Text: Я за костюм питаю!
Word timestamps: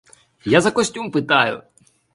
Я 0.53 0.61
за 0.67 0.71
костюм 0.79 1.11
питаю! 1.19 1.63